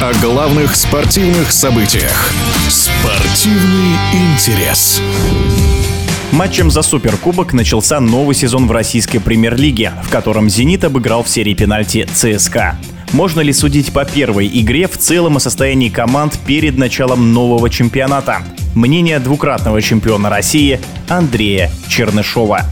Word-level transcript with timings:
о 0.00 0.12
главных 0.20 0.76
спортивных 0.76 1.50
событиях. 1.50 2.32
Спортивный 2.68 3.96
интерес. 4.12 5.02
Матчем 6.30 6.70
за 6.70 6.82
Суперкубок 6.82 7.52
начался 7.52 7.98
новый 7.98 8.36
сезон 8.36 8.68
в 8.68 8.72
российской 8.72 9.18
премьер-лиге, 9.18 9.94
в 10.04 10.10
котором 10.10 10.48
«Зенит» 10.48 10.84
обыграл 10.84 11.24
в 11.24 11.28
серии 11.28 11.54
пенальти 11.54 12.06
ЦСКА. 12.14 12.76
Можно 13.12 13.40
ли 13.40 13.52
судить 13.52 13.92
по 13.92 14.04
первой 14.04 14.46
игре 14.46 14.86
в 14.86 14.96
целом 14.96 15.38
о 15.38 15.40
состоянии 15.40 15.88
команд 15.88 16.38
перед 16.46 16.78
началом 16.78 17.32
нового 17.32 17.68
чемпионата? 17.68 18.42
Мнение 18.76 19.18
двукратного 19.18 19.82
чемпиона 19.82 20.30
России 20.30 20.78
Андрея 21.08 21.72
Чернышова. 21.88 22.62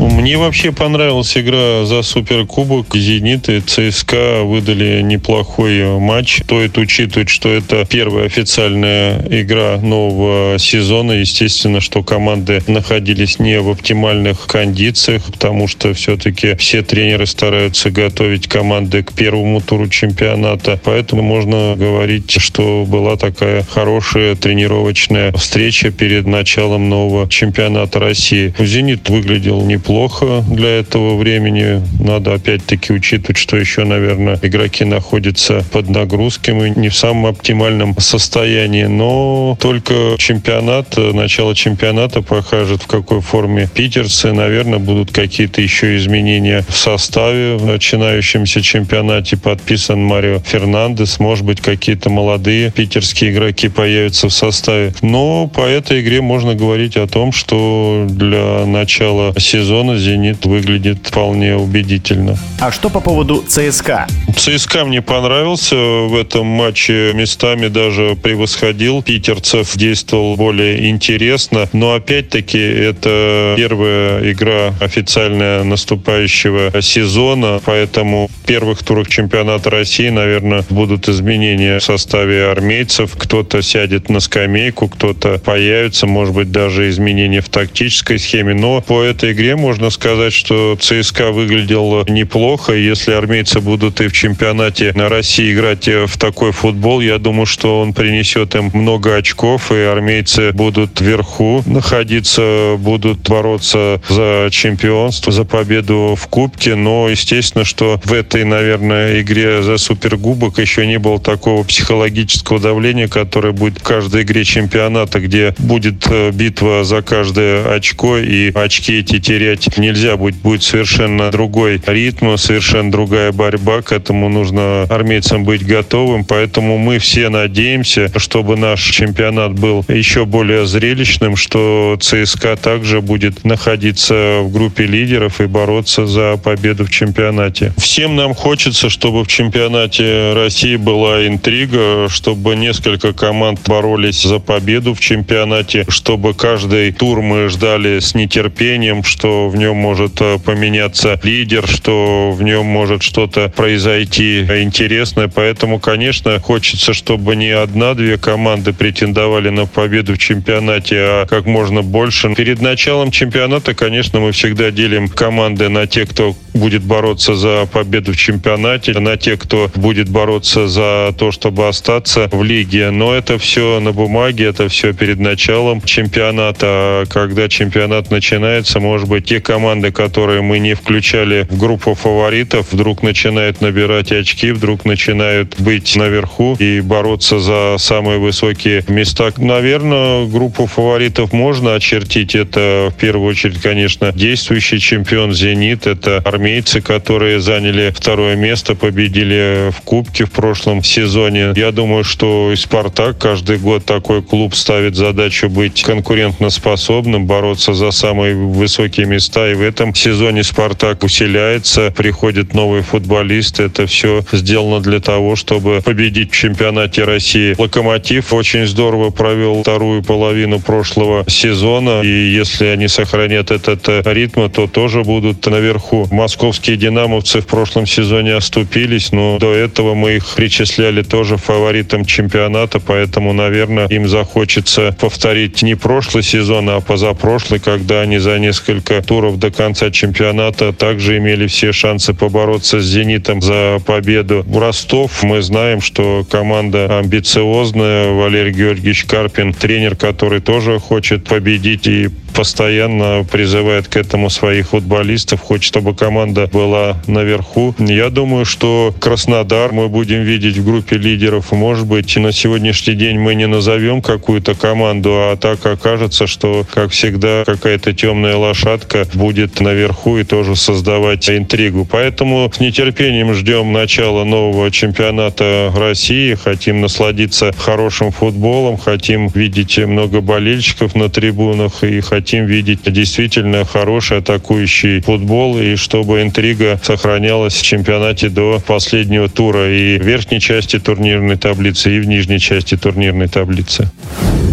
Мне 0.00 0.38
вообще 0.38 0.72
понравилась 0.72 1.36
игра 1.36 1.84
за 1.84 2.00
Суперкубок. 2.00 2.96
«Зенит» 2.96 3.50
и 3.50 3.60
ЦСКА 3.60 4.44
выдали 4.44 5.02
неплохой 5.02 5.98
матч. 5.98 6.40
Стоит 6.42 6.78
учитывать, 6.78 7.28
что 7.28 7.50
это 7.50 7.84
первая 7.84 8.24
официальная 8.24 9.22
игра 9.28 9.76
нового 9.76 10.58
сезона. 10.58 11.12
Естественно, 11.12 11.82
что 11.82 12.02
команды 12.02 12.62
находились 12.66 13.38
не 13.38 13.60
в 13.60 13.68
оптимальных 13.68 14.46
кондициях, 14.46 15.22
потому 15.26 15.68
что 15.68 15.92
все-таки 15.92 16.54
все 16.54 16.80
тренеры 16.80 17.26
стараются 17.26 17.90
готовить 17.90 18.48
команды 18.48 19.02
к 19.02 19.12
первому 19.12 19.60
туру 19.60 19.86
чемпионата. 19.88 20.80
Поэтому 20.82 21.20
можно 21.20 21.74
говорить, 21.76 22.30
что 22.40 22.86
была 22.88 23.16
такая 23.16 23.64
хорошая 23.64 24.34
тренировочная 24.34 25.30
встреча 25.32 25.90
перед 25.90 26.26
началом 26.26 26.88
нового 26.88 27.28
чемпионата 27.28 27.98
России. 27.98 28.54
«Зенит» 28.58 29.10
выглядел 29.10 29.60
неплохо 29.60 29.89
плохо 29.90 30.44
для 30.48 30.78
этого 30.78 31.16
времени. 31.16 31.82
Надо 31.98 32.34
опять-таки 32.34 32.92
учитывать, 32.92 33.36
что 33.36 33.56
еще, 33.56 33.82
наверное, 33.82 34.38
игроки 34.40 34.84
находятся 34.84 35.64
под 35.72 35.88
нагрузками, 35.88 36.72
не 36.76 36.90
в 36.90 36.94
самом 36.94 37.26
оптимальном 37.26 37.98
состоянии. 37.98 38.84
Но 38.84 39.58
только 39.60 40.14
чемпионат, 40.16 40.96
начало 40.96 41.56
чемпионата 41.56 42.22
покажет, 42.22 42.84
в 42.84 42.86
какой 42.86 43.20
форме 43.20 43.68
питерцы. 43.74 44.32
Наверное, 44.32 44.78
будут 44.78 45.10
какие-то 45.10 45.60
еще 45.60 45.96
изменения 45.96 46.64
в 46.68 46.76
составе 46.76 47.56
в 47.56 47.66
начинающемся 47.66 48.62
чемпионате. 48.62 49.38
Подписан 49.38 50.00
Марио 50.00 50.38
Фернандес. 50.38 51.18
Может 51.18 51.44
быть, 51.44 51.60
какие-то 51.60 52.10
молодые 52.10 52.70
питерские 52.70 53.32
игроки 53.32 53.68
появятся 53.68 54.28
в 54.28 54.32
составе. 54.32 54.94
Но 55.02 55.48
по 55.48 55.62
этой 55.62 56.00
игре 56.00 56.20
можно 56.20 56.54
говорить 56.54 56.96
о 56.96 57.08
том, 57.08 57.32
что 57.32 58.06
для 58.08 58.64
начала 58.66 59.34
сезона 59.36 59.69
сезона 59.70 59.96
«Зенит» 59.98 60.46
выглядит 60.46 60.98
вполне 61.04 61.54
убедительно. 61.54 62.36
А 62.60 62.72
что 62.72 62.90
по 62.90 62.98
поводу 62.98 63.44
ЦСКА? 63.46 64.08
ЦСКА 64.36 64.84
мне 64.84 65.00
понравился. 65.00 65.76
В 65.76 66.16
этом 66.20 66.44
матче 66.44 67.12
местами 67.14 67.68
даже 67.68 68.16
превосходил 68.20 69.00
питерцев, 69.00 69.76
действовал 69.76 70.34
более 70.34 70.90
интересно. 70.90 71.68
Но 71.72 71.94
опять-таки 71.94 72.58
это 72.58 73.54
первая 73.56 74.32
игра 74.32 74.74
официальная 74.80 75.62
наступающего 75.62 76.82
сезона, 76.82 77.60
поэтому 77.64 78.28
в 78.42 78.46
первых 78.46 78.82
турах 78.82 79.08
чемпионата 79.08 79.70
России, 79.70 80.08
наверное, 80.08 80.64
будут 80.68 81.08
изменения 81.08 81.78
в 81.78 81.84
составе 81.84 82.46
армейцев. 82.46 83.12
Кто-то 83.16 83.62
сядет 83.62 84.08
на 84.08 84.18
скамейку, 84.18 84.88
кто-то 84.88 85.38
появится, 85.38 86.08
может 86.08 86.34
быть, 86.34 86.50
даже 86.50 86.88
изменения 86.88 87.40
в 87.40 87.48
тактической 87.48 88.18
схеме. 88.18 88.52
Но 88.54 88.80
по 88.80 89.00
этой 89.00 89.30
игре 89.30 89.54
можно 89.60 89.90
сказать, 89.90 90.32
что 90.32 90.76
ЦСКА 90.80 91.30
выглядел 91.30 92.04
неплохо. 92.08 92.72
Если 92.72 93.12
армейцы 93.12 93.60
будут 93.60 94.00
и 94.00 94.08
в 94.08 94.12
чемпионате 94.12 94.92
на 94.94 95.08
России 95.08 95.52
играть 95.52 95.86
в 95.86 96.18
такой 96.18 96.52
футбол, 96.52 97.00
я 97.00 97.18
думаю, 97.18 97.46
что 97.46 97.80
он 97.80 97.92
принесет 97.92 98.54
им 98.54 98.70
много 98.72 99.16
очков, 99.16 99.70
и 99.70 99.76
армейцы 99.76 100.52
будут 100.52 101.00
вверху 101.00 101.62
находиться, 101.66 102.76
будут 102.78 103.28
бороться 103.28 104.00
за 104.08 104.48
чемпионство, 104.50 105.32
за 105.32 105.44
победу 105.44 106.16
в 106.18 106.26
Кубке. 106.28 106.74
Но, 106.74 107.08
естественно, 107.08 107.64
что 107.64 108.00
в 108.02 108.12
этой, 108.12 108.44
наверное, 108.44 109.20
игре 109.20 109.62
за 109.62 109.76
Суперкубок 109.76 110.58
еще 110.58 110.86
не 110.86 110.98
было 110.98 111.20
такого 111.20 111.62
психологического 111.64 112.58
давления, 112.58 113.08
которое 113.08 113.52
будет 113.52 113.78
в 113.78 113.82
каждой 113.82 114.22
игре 114.22 114.44
чемпионата, 114.44 115.20
где 115.20 115.54
будет 115.58 116.06
э, 116.08 116.30
битва 116.30 116.84
за 116.84 117.02
каждое 117.02 117.74
очко, 117.74 118.16
и 118.18 118.50
очки 118.52 119.00
эти 119.00 119.20
терять 119.20 119.49
терять 119.56 119.78
нельзя 119.78 120.16
будет, 120.16 120.36
будет 120.36 120.62
совершенно 120.62 121.30
другой 121.30 121.80
ритм, 121.86 122.36
совершенно 122.36 122.90
другая 122.90 123.32
борьба. 123.32 123.82
К 123.82 123.92
этому 123.92 124.28
нужно 124.28 124.84
армейцам 124.88 125.44
быть 125.44 125.66
готовым. 125.66 126.24
Поэтому 126.24 126.78
мы 126.78 126.98
все 126.98 127.28
надеемся, 127.28 128.10
чтобы 128.18 128.56
наш 128.56 128.82
чемпионат 128.82 129.52
был 129.52 129.84
еще 129.88 130.24
более 130.24 130.66
зрелищным, 130.66 131.36
что 131.36 131.96
ЦСКА 132.00 132.56
также 132.56 133.00
будет 133.00 133.44
находиться 133.44 134.40
в 134.42 134.52
группе 134.52 134.86
лидеров 134.86 135.40
и 135.40 135.46
бороться 135.46 136.06
за 136.06 136.36
победу 136.36 136.84
в 136.84 136.90
чемпионате. 136.90 137.72
Всем 137.78 138.16
нам 138.16 138.34
хочется, 138.34 138.90
чтобы 138.90 139.24
в 139.24 139.28
чемпионате 139.28 140.32
России 140.34 140.76
была 140.76 141.26
интрига, 141.26 142.08
чтобы 142.08 142.56
несколько 142.56 143.12
команд 143.12 143.60
боролись 143.66 144.22
за 144.22 144.38
победу 144.38 144.94
в 144.94 145.00
чемпионате, 145.00 145.84
чтобы 145.88 146.34
каждый 146.34 146.92
тур 146.92 147.20
мы 147.20 147.48
ждали 147.48 147.98
с 147.98 148.14
нетерпением, 148.14 149.02
что 149.04 149.39
в 149.48 149.56
нем 149.56 149.76
может 149.76 150.20
э, 150.20 150.38
поменяться 150.38 151.18
лидер, 151.22 151.66
что 151.66 152.32
в 152.32 152.42
нем 152.42 152.66
может 152.66 153.02
что-то 153.02 153.48
произойти 153.48 154.40
интересное. 154.40 155.28
Поэтому, 155.28 155.78
конечно, 155.78 156.38
хочется, 156.40 156.92
чтобы 156.92 157.36
не 157.36 157.50
одна-две 157.50 158.18
команды 158.18 158.72
претендовали 158.72 159.50
на 159.50 159.66
победу 159.66 160.14
в 160.14 160.18
чемпионате, 160.18 160.96
а 160.98 161.26
как 161.26 161.46
можно 161.46 161.82
больше. 161.82 162.34
Перед 162.34 162.60
началом 162.60 163.10
чемпионата, 163.10 163.74
конечно, 163.74 164.20
мы 164.20 164.32
всегда 164.32 164.70
делим 164.70 165.08
команды 165.08 165.68
на 165.68 165.86
те, 165.86 166.06
кто 166.06 166.34
будет 166.54 166.82
бороться 166.82 167.34
за 167.34 167.66
победу 167.72 168.12
в 168.12 168.16
чемпионате, 168.16 168.98
на 168.98 169.16
те, 169.16 169.36
кто 169.36 169.70
будет 169.74 170.08
бороться 170.08 170.68
за 170.68 171.14
то, 171.16 171.30
чтобы 171.30 171.68
остаться 171.68 172.28
в 172.32 172.42
лиге. 172.42 172.90
Но 172.90 173.14
это 173.14 173.38
все 173.38 173.80
на 173.80 173.92
бумаге, 173.92 174.46
это 174.46 174.68
все 174.68 174.92
перед 174.92 175.20
началом 175.20 175.80
чемпионата. 175.82 176.66
А 176.70 177.04
когда 177.06 177.48
чемпионат 177.48 178.10
начинается, 178.10 178.80
может 178.80 179.08
быть, 179.08 179.29
те 179.30 179.40
команды, 179.40 179.92
которые 179.92 180.42
мы 180.42 180.58
не 180.58 180.74
включали 180.74 181.46
в 181.48 181.56
группу 181.56 181.94
фаворитов, 181.94 182.72
вдруг 182.72 183.04
начинают 183.04 183.60
набирать 183.60 184.10
очки, 184.10 184.50
вдруг 184.50 184.84
начинают 184.84 185.54
быть 185.60 185.94
наверху 185.94 186.56
и 186.58 186.80
бороться 186.80 187.38
за 187.38 187.76
самые 187.78 188.18
высокие 188.18 188.82
места. 188.88 189.32
Наверное, 189.36 190.26
группу 190.26 190.66
фаворитов 190.66 191.32
можно 191.32 191.76
очертить. 191.76 192.34
Это 192.34 192.88
в 192.90 192.98
первую 192.98 193.30
очередь, 193.30 193.60
конечно, 193.60 194.10
действующий 194.10 194.80
чемпион 194.80 195.32
«Зенит». 195.32 195.86
Это 195.86 196.20
армейцы, 196.24 196.80
которые 196.80 197.38
заняли 197.38 197.92
второе 197.94 198.34
место, 198.34 198.74
победили 198.74 199.70
в 199.70 199.80
Кубке 199.82 200.24
в 200.24 200.32
прошлом 200.32 200.82
сезоне. 200.82 201.52
Я 201.54 201.70
думаю, 201.70 202.02
что 202.02 202.50
и 202.52 202.56
«Спартак» 202.56 203.18
каждый 203.18 203.58
год 203.58 203.84
такой 203.84 204.22
клуб 204.22 204.56
ставит 204.56 204.96
задачу 204.96 205.48
быть 205.48 205.84
конкурентоспособным, 205.84 207.26
бороться 207.26 207.74
за 207.74 207.92
самые 207.92 208.34
высокие 208.34 209.06
места 209.06 209.19
места. 209.20 209.50
И 209.50 209.54
в 209.54 209.60
этом 209.60 209.94
сезоне 209.94 210.42
«Спартак» 210.42 211.04
усиляется, 211.04 211.92
приходят 211.94 212.54
новые 212.54 212.82
футболисты. 212.82 213.64
Это 213.64 213.86
все 213.86 214.24
сделано 214.32 214.80
для 214.80 215.00
того, 215.00 215.36
чтобы 215.36 215.82
победить 215.84 216.32
в 216.32 216.36
чемпионате 216.36 217.04
России. 217.04 217.54
«Локомотив» 217.58 218.32
очень 218.32 218.66
здорово 218.66 219.10
провел 219.10 219.62
вторую 219.62 220.02
половину 220.02 220.58
прошлого 220.58 221.24
сезона. 221.28 222.00
И 222.02 222.32
если 222.32 222.66
они 222.66 222.88
сохранят 222.88 223.50
этот 223.50 223.86
э, 223.88 224.02
ритм, 224.06 224.48
то 224.48 224.66
тоже 224.66 225.02
будут 225.02 225.46
наверху. 225.46 226.08
Московские 226.10 226.76
«Динамовцы» 226.78 227.40
в 227.40 227.46
прошлом 227.46 227.86
сезоне 227.86 228.34
оступились, 228.34 229.12
но 229.12 229.38
до 229.38 229.52
этого 229.52 229.94
мы 229.94 230.16
их 230.16 230.26
причисляли 230.34 231.02
тоже 231.02 231.36
фаворитам 231.36 232.06
чемпионата, 232.06 232.80
поэтому, 232.80 233.34
наверное, 233.34 233.86
им 233.88 234.08
захочется 234.08 234.96
повторить 234.98 235.62
не 235.62 235.74
прошлый 235.74 236.22
сезон, 236.22 236.70
а 236.70 236.80
позапрошлый, 236.80 237.60
когда 237.60 238.00
они 238.00 238.18
за 238.18 238.38
несколько 238.38 239.02
туров 239.10 239.30
туров 239.30 239.38
до 239.38 239.50
конца 239.50 239.90
чемпионата 239.90 240.72
также 240.72 241.18
имели 241.18 241.46
все 241.46 241.72
шансы 241.72 242.14
побороться 242.14 242.80
с 242.80 242.84
«Зенитом» 242.84 243.42
за 243.42 243.80
победу. 243.84 244.44
Ростов, 244.54 245.22
мы 245.22 245.42
знаем, 245.42 245.80
что 245.80 246.24
команда 246.30 246.98
амбициозная. 246.98 248.12
Валерий 248.12 248.52
Георгиевич 248.52 249.04
Карпин, 249.04 249.52
тренер, 249.52 249.96
который 249.96 250.40
тоже 250.40 250.78
хочет 250.78 251.24
победить 251.24 251.86
и 251.86 252.08
постоянно 252.34 253.26
призывает 253.30 253.88
к 253.88 253.96
этому 253.96 254.30
своих 254.30 254.68
футболистов, 254.68 255.40
хочет, 255.40 255.64
чтобы 255.64 255.94
команда 255.94 256.48
была 256.52 256.96
наверху. 257.06 257.74
Я 257.78 258.08
думаю, 258.10 258.44
что 258.44 258.94
Краснодар 259.00 259.72
мы 259.72 259.88
будем 259.88 260.22
видеть 260.22 260.56
в 260.56 260.64
группе 260.64 260.96
лидеров. 260.96 261.52
Может 261.52 261.86
быть, 261.86 262.16
на 262.16 262.32
сегодняшний 262.32 262.94
день 262.94 263.18
мы 263.18 263.34
не 263.34 263.46
назовем 263.46 264.00
какую-то 264.00 264.54
команду, 264.54 265.10
а 265.10 265.36
так 265.36 265.64
окажется, 265.66 266.26
что, 266.26 266.64
как 266.72 266.92
всегда, 266.92 267.42
какая-то 267.44 267.92
темная 267.92 268.36
лошадка 268.36 268.99
будет 269.14 269.60
наверху 269.60 270.18
и 270.18 270.24
тоже 270.24 270.56
создавать 270.56 271.28
интригу. 271.28 271.84
Поэтому 271.84 272.50
с 272.52 272.60
нетерпением 272.60 273.34
ждем 273.34 273.72
начала 273.72 274.24
нового 274.24 274.70
чемпионата 274.70 275.72
России. 275.74 276.34
Хотим 276.34 276.80
насладиться 276.80 277.52
хорошим 277.56 278.10
футболом, 278.10 278.76
хотим 278.76 279.28
видеть 279.28 279.78
много 279.78 280.20
болельщиков 280.20 280.94
на 280.94 281.08
трибунах 281.08 281.82
и 281.84 282.00
хотим 282.00 282.46
видеть 282.46 282.80
действительно 282.84 283.64
хороший 283.64 284.18
атакующий 284.18 285.00
футбол 285.00 285.58
и 285.58 285.76
чтобы 285.76 286.22
интрига 286.22 286.80
сохранялась 286.82 287.54
в 287.54 287.62
чемпионате 287.62 288.28
до 288.28 288.60
последнего 288.66 289.28
тура 289.28 289.70
и 289.70 289.98
в 289.98 290.04
верхней 290.04 290.40
части 290.40 290.78
турнирной 290.78 291.36
таблицы, 291.36 291.96
и 291.96 292.00
в 292.00 292.06
нижней 292.06 292.38
части 292.38 292.76
турнирной 292.76 293.28
таблицы. 293.28 293.90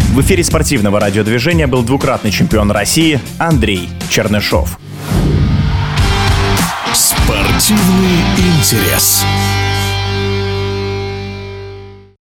В 0.08 0.20
эфире 0.22 0.42
спортивного 0.42 0.98
радиодвижения 0.98 1.66
был 1.66 1.82
двукратный 1.82 2.30
чемпион 2.30 2.70
России 2.70 3.20
Андрей 3.38 3.88
Чернышов. 4.08 4.78
Спортивный 6.92 8.18
интерес. 8.36 9.22